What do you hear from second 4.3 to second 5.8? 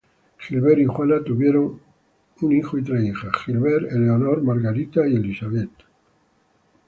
Margaret y Elizabeth.